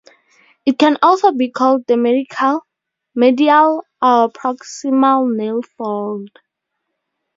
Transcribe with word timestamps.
It 0.65 0.79
can 0.79 0.97
also 1.03 1.31
be 1.31 1.51
called 1.51 1.85
the 1.85 1.95
medial 1.95 3.85
or 4.01 4.29
proximal 4.31 5.31
nail 5.37 5.61
fold. 5.77 6.29